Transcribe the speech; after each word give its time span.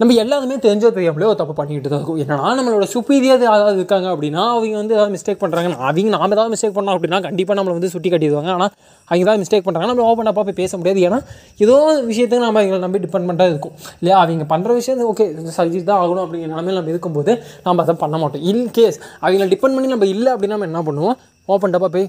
நம்ம 0.00 0.14
எல்லாருமே 0.20 0.54
தெரிஞ்சோ 0.64 0.88
தெரியாமலே 0.94 1.26
ஒரு 1.32 1.38
தப்பு 1.40 1.54
பண்ணிக்கிட்டு 1.58 1.90
தான் 1.90 2.00
இருக்கும். 2.00 2.20
என்னன்னா 2.22 2.46
நம்மளோட 2.58 2.86
சுப்பீரியர் 2.94 3.44
யாராவது 3.48 3.76
இருக்காங்க 3.80 4.08
அப்படின்னா 4.14 4.42
அவங்க 4.54 4.76
வந்து 4.80 4.94
ஏதாவது 4.96 5.12
மிஸ்டேக் 5.16 5.40
பண்ணுறாங்க 5.42 5.68
அவங்க 5.88 6.10
நாம் 6.14 6.34
ஏதாவது 6.36 6.52
மிஸ்டேக் 6.54 6.74
பண்ணோம் 6.78 6.96
அப்படின்னா 6.96 7.18
கண்டிப்பாக 7.26 7.56
நம்மளை 7.58 7.74
வந்து 7.76 7.90
சுட்டி 7.92 8.10
காட்டிடுவாங்க. 8.14 8.50
ஆனால் 8.56 8.72
அவங்க 9.08 9.22
ஏதாவது 9.26 9.40
மிஸ்டேக் 9.42 9.64
பண்ணுறாங்க 9.66 9.88
நம்ம 9.92 10.08
ஓப்பன் 10.10 10.30
அப்பா 10.32 10.44
போய் 10.48 10.58
பேச 10.62 10.72
முடியாது. 10.80 11.00
ஏன்னா 11.08 11.20
ஏதோ 11.66 11.76
விஷயத்துக்கு 12.10 12.44
நம்ம 12.46 12.62
அவங்களை 12.64 12.82
நம்பி 12.86 13.02
டிபெண்ட் 13.06 13.46
இருக்கும். 13.54 13.76
இல்லையா? 14.00 14.18
அவங்க 14.24 14.48
பண்ணுற 14.54 14.74
விஷயம் 14.80 15.06
ஓகே 15.12 15.28
சரி 15.58 15.84
தான் 15.92 16.00
ஆகணும் 16.02 16.24
அப்படிங்கிற 16.26 16.52
நிலமையில் 16.54 16.80
நம்ம 16.80 16.94
இருக்கும்போது 16.94 17.32
நம்ம 17.68 17.82
அதை 17.86 17.96
பண்ண 18.04 18.18
மாட்டோம். 18.24 18.44
இன் 18.52 18.68
கேஸ் 18.78 18.98
அவங்கள 19.24 19.48
டிபெண்ட் 19.54 19.76
பண்ணி 19.78 19.94
நம்ம 19.96 20.12
இல்லை 20.16 20.32
அப்படின்னா 20.34 20.56
நம்ம 20.58 20.70
என்ன 20.72 20.84
பண்ணுவோம்? 20.90 21.18
ஓப்பன் 21.54 21.74
டப்பா 21.76 21.90
போய் 21.96 22.08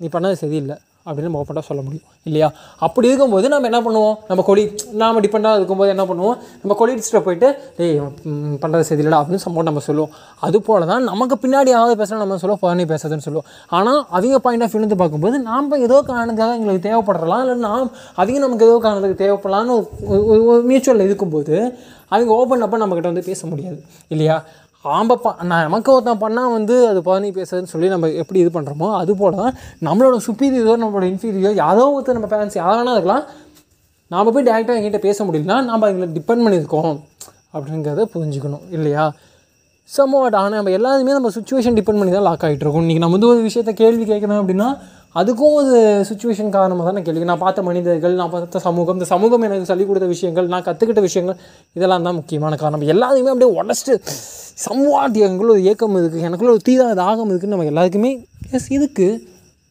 நீ 0.00 0.08
பண்ணது 0.16 0.36
சரியில்லை. 0.44 0.78
அப்படின்னு 1.06 1.28
நம்ம 1.28 1.40
ஓப்பனாக 1.42 1.64
சொல்ல 1.68 1.80
முடியும் 1.86 2.06
இல்லையா? 2.28 2.48
அப்படி 2.86 3.06
இருக்கும்போது 3.10 3.46
நம்ம 3.54 3.68
என்ன 3.70 3.80
பண்ணுவோம்? 3.86 4.16
நம்ம 4.30 4.44
கொலி 4.48 4.64
நாம் 5.02 5.20
டிபெண்டாக 5.24 5.58
இருக்கும்போது 5.60 5.90
என்ன 5.94 6.04
பண்ணுவோம்? 6.10 6.36
நம்ம 6.62 6.76
கொலீட்ஸ்கிட்ட 6.80 7.20
போயிட்டு 7.26 7.48
டேய் 7.78 7.94
பண்ணுறது 8.62 8.86
சரியில்லடா 8.90 9.20
அப்படின்னு 9.20 9.44
சம்பவம் 9.46 9.68
நம்ம 9.70 9.82
சொல்லுவோம். 9.88 10.12
அது 10.48 10.60
போல 10.68 10.86
தான் 10.92 11.08
நமக்கு 11.10 11.38
பின்னாடி 11.44 11.72
யாராவது 11.74 11.96
பேசுகிறோம் 12.02 12.24
நம்ம 12.24 12.40
சொல்லுவோம் 12.44 12.62
ஃபர்னி 12.64 12.86
பேசுறதுன்னு 12.92 13.26
சொல்லுவோம். 13.28 13.48
ஆனால் 13.78 14.00
அவங்க 14.18 14.40
பாயிண்ட் 14.46 14.66
ஆஃப் 14.66 14.74
வியூலேருந்து 14.74 15.00
பார்க்கும்போது 15.02 15.38
நாம் 15.50 15.70
ஏதோ 15.88 15.98
காரணத்துக்காக 16.10 16.58
எங்களுக்கு 16.58 16.86
தேவைப்படலாம் 16.88 17.42
இல்லை 17.46 17.56
நாம் 17.68 17.88
அவங்க 18.20 18.38
நமக்கு 18.46 18.68
ஏதோ 18.70 18.78
காரணத்துக்கு 18.86 19.22
தேவைப்படலான்னு 19.24 19.76
ஒரு 20.52 20.62
மியூச்சுவலில் 20.70 21.08
இருக்கும்போது 21.08 21.56
அவங்க 22.14 22.32
ஓப்பன் 22.40 22.64
அப்போ 22.64 22.78
நம்மக்கிட்ட 22.80 23.10
வந்து 23.10 23.28
பேச 23.28 23.46
முடியாது 23.50 23.78
இல்லையா? 24.14 24.36
ஆம்ப 24.84 25.16
ப 25.24 25.28
நான் 25.50 25.64
நமக்கு 25.66 25.90
ஒருத்தன் 25.92 26.22
பண்ணால் 26.22 26.52
வந்து 26.54 26.76
அது 26.90 27.00
பதினி 27.08 27.28
பேசுறதுன்னு 27.36 27.72
சொல்லி 27.72 27.88
நம்ம 27.88 28.08
எப்படி 28.22 28.38
இது 28.44 28.50
பண்ணுறோமோ 28.54 28.88
அது 29.00 29.12
போல 29.20 29.36
தான் 29.42 29.54
நம்மளோட 29.88 30.16
சுப்பீரியரோ 30.26 30.74
நம்மளோட 30.82 31.06
இன்ஃபீரியரோ 31.12 31.52
யாரோ 31.64 31.84
ஒருத்தர் 31.94 32.18
நம்ம 32.18 32.30
பேரண்ட்ஸ் 32.32 32.58
யாரானா 32.62 32.94
இருக்கலாம். 32.96 33.24
நாம் 34.10 34.32
போய் 34.36 34.46
டேரெக்டாக 34.48 34.78
எங்கிட்ட 34.78 35.00
பேச 35.08 35.24
முடியலனா 35.26 35.58
நம்ம 35.68 35.90
எங்களை 35.92 36.08
டிபெண்ட் 36.16 36.44
பண்ணியிருக்கோம் 36.46 36.94
அப்படிங்கிறத 37.54 38.06
புரிஞ்சுக்கணும் 38.14 38.64
இல்லையா? 38.76 39.04
சமோட் 39.88 40.36
ஆனால் 40.40 40.58
நம்ம 40.58 40.74
எல்லாருமே 40.78 41.14
நம்ம 41.18 41.30
சுச்சுவேஷன் 41.36 41.78
டிபெண்ட் 41.78 42.00
பண்ணி 42.00 42.12
தான் 42.16 42.26
லாக் 42.28 42.44
ஆகிட்டு 42.48 42.64
இருக்கோம் 42.64 42.84
இன்றைக்கி 42.84 43.02
நம்ம 43.04 43.16
வந்து 43.16 43.30
ஒரு 43.32 43.40
விஷயத்த 43.48 43.72
கேள்வி 43.82 44.04
கேட்கணும் 44.12 44.40
அப்படின்னா 44.42 44.68
அதுக்கும் 45.20 45.56
ஒரு 45.60 45.72
சுச்சுவேஷன் 46.10 46.54
காரணமாக 46.58 46.84
தான் 46.88 46.96
நான் 46.98 47.06
கேள்வி. 47.08 47.24
நான் 47.30 47.42
பார்த்த 47.46 47.62
மனிதர்கள் 47.70 48.14
நான் 48.20 48.30
பார்த்த 48.34 48.60
சமூகம் 48.68 48.96
இந்த 48.98 49.08
சமூகம் 49.14 49.44
எனக்கு 49.48 49.70
சொல்லிக் 49.70 49.90
கொடுத்த 49.90 50.06
விஷயங்கள் 50.14 50.46
நான் 50.54 50.64
கற்றுக்கிட்ட 50.68 51.02
விஷயங்கள் 51.08 51.38
இதெல்லாம் 51.78 52.06
தான் 52.08 52.18
முக்கியமான 52.20 52.56
காரணம். 52.62 52.86
எல்லாத்தையுமே 52.94 53.32
அப்படியே 53.34 53.52
உடச்சிட்டு 53.58 53.96
சம்வாட் 54.58 55.18
எங்களுக்குள்ள 55.24 55.52
ஒரு 55.56 55.64
ஏக்கம் 55.70 55.96
இருக்குது 56.00 56.24
எனக்குள்ள 56.28 56.52
ஒரு 56.56 56.64
தீதா 56.68 56.86
அது 56.94 57.02
ஆகம் 57.10 57.30
இருக்குன்னு 57.30 57.54
நம்ம 57.56 57.68
எல்லாருக்குமே 57.72 58.10
எஸ் 58.56 58.70
இதுக்கு 58.76 59.06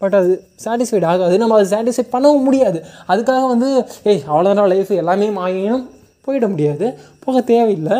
பட் 0.01 0.15
அது 0.19 0.31
சாட்டிஸ்ஃபைட் 0.63 1.05
ஆகாது. 1.09 1.35
நம்ம 1.41 1.57
அது 1.59 1.67
சாட்டிஸ்ஃபை 1.73 2.05
பண்ணவும் 2.13 2.45
முடியாது. 2.47 2.79
அதுக்காக 3.11 3.43
வந்து 3.53 3.67
ஏய் 4.11 4.23
அவ்வளோதான் 4.31 4.69
லைஃப் 4.73 4.91
எல்லாமே 5.01 5.27
மாயினும் 5.37 5.83
போயிட 6.25 6.47
முடியாது. 6.53 6.87
போக 7.25 7.41
தேவையில்லை. 7.51 7.97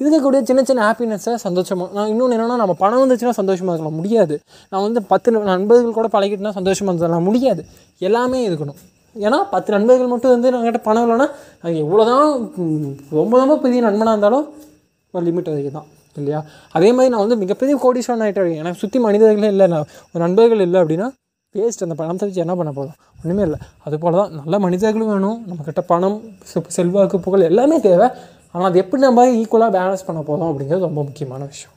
இருக்கக்கூடிய 0.00 0.40
சின்ன 0.48 0.60
சின்ன 0.68 0.80
ஹாப்பினஸ்ஸை 0.88 1.34
சந்தோஷமாக 1.46 1.88
நான் 1.96 2.10
இன்னொன்று 2.12 2.36
என்னென்னா 2.36 2.56
நம்ம 2.62 2.74
பணம் 2.82 3.02
வந்துச்சுன்னா 3.02 3.34
சந்தோஷமாக 3.40 3.74
இருக்கலாம். 3.74 3.98
முடியாது. 4.00 4.34
நான் 4.72 4.84
வந்து 4.86 5.00
பத்து 5.12 5.30
நண்பர்கள் 5.52 5.98
கூட 5.98 6.08
பழகிட்டுனா 6.16 6.52
சந்தோஷமாக 6.58 6.92
இருந்தலாம் 6.94 7.26
முடியாது. 7.28 7.64
எல்லாமே 8.08 8.40
இருக்கணும். 8.48 8.78
ஏன்னா 9.16 9.38
பத்து 9.54 9.70
நண்பர்கள் 9.76 10.12
மட்டும் 10.12 10.34
வந்து 10.34 10.52
நம்மகிட்ட 10.52 10.80
பணம் 10.88 11.04
இல்லைன்னா 11.06 11.28
அது 11.64 11.74
எவ்வளோ 11.84 12.04
தான் 12.10 12.28
ரொம்ப 13.18 13.32
ரொம்ப 13.42 13.56
பெரிய 13.64 13.80
நண்பனாக 13.88 14.14
இருந்தாலும் 14.14 14.46
ஒரு 15.14 15.24
லிமிட் 15.28 15.50
வரைக்கும் 15.52 15.78
தான் 15.78 15.88
இல்லையா? 16.16 16.44
அதே 16.70 16.90
மாதிரி 16.90 17.08
நான் 17.08 17.20
வந்து 17.20 17.36
மிகப்பெரிய 17.36 17.76
கோடீஸ்வரன் 17.76 18.20
ஆகிட்டேன் 18.20 18.54
எனக்கு 18.54 18.78
சுற்றி 18.78 18.98
மனிதர்களே 18.98 19.46
இல்லை. 19.46 19.66
நான் 19.66 19.86
ஒரு 20.12 20.24
நண்பர்கள் 20.24 20.60
இல்லை 20.60 20.80
அப்படின்னா 20.80 21.10
வேஸ்ட் 21.54 21.80
அந்த 21.80 21.94
பணத்தை 21.94 22.28
வச்சு 22.28 22.40
என்ன 22.40 22.54
பண்ண 22.54 22.72
போதும் 22.72 22.92
ஒன்றுமே 23.24 23.42
இல்லை. 23.42 23.58
அதுபோல் 23.84 24.12
தான் 24.12 24.32
நல்ல 24.32 24.58
மனிதர்களும் 24.58 25.08
வேணும். 25.08 25.44
நம்மக்கிட்ட 25.46 25.80
பணம் 25.86 26.22
செ- 26.54 26.66
செல்வாக்கு 26.66 27.20
புகழ் 27.20 27.40
எல்லாமே 27.40 27.80
தேவை. 27.80 28.08
ஆனால் 28.52 28.68
அது 28.68 28.78
எப்படி 28.78 29.02
நம்ம 29.02 29.26
ஈக்குவலாக 29.26 29.72
பேலன்ஸ் 29.72 30.06
பண்ண 30.06 30.22
போகிறோம் 30.22 30.58
அப்படிங்கிறது 30.58 30.78
ரொம்ப 30.78 31.02
முக்கியமான 31.02 31.44
விஷயம். 31.44 31.76